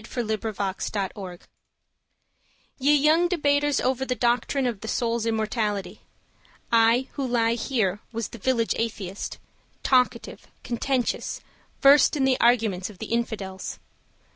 The 0.01 0.23
Village 0.23 0.89
Atheist 0.95 1.47
Ye 2.79 2.95
young 2.95 3.27
debaters 3.27 3.79
over 3.79 4.03
the 4.03 4.15
doctrine 4.15 4.65
Of 4.65 4.79
the 4.81 4.87
soul's 4.87 5.27
immortality 5.27 6.01
I 6.71 7.07
who 7.11 7.27
lie 7.27 7.53
here 7.53 7.99
was 8.11 8.29
the 8.29 8.39
village 8.39 8.73
atheist, 8.77 9.37
Talkative, 9.83 10.47
contentious, 10.63 11.41
versed 11.81 12.15
in 12.15 12.23
the 12.23 12.39
arguments 12.39 12.89
Of 12.89 12.97
the 12.97 13.11
infidels. 13.13 13.77